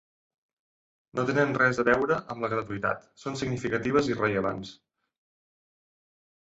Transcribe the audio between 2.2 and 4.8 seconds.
amb la gratuïtat, són significatives i rellevants.